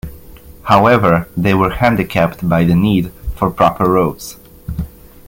[0.63, 4.35] However they were handicapped by the need for proper roads.